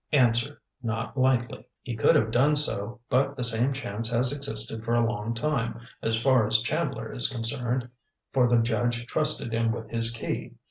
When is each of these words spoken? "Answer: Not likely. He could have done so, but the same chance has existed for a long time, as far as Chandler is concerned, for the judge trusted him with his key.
"Answer: 0.13 0.59
Not 0.81 1.15
likely. 1.15 1.67
He 1.83 1.95
could 1.95 2.15
have 2.15 2.31
done 2.31 2.55
so, 2.55 3.01
but 3.07 3.37
the 3.37 3.43
same 3.43 3.71
chance 3.71 4.09
has 4.11 4.35
existed 4.35 4.83
for 4.83 4.95
a 4.95 5.05
long 5.05 5.35
time, 5.35 5.79
as 6.01 6.19
far 6.19 6.47
as 6.47 6.63
Chandler 6.63 7.13
is 7.13 7.29
concerned, 7.31 7.87
for 8.33 8.47
the 8.47 8.57
judge 8.57 9.05
trusted 9.05 9.53
him 9.53 9.71
with 9.71 9.91
his 9.91 10.09
key. 10.09 10.55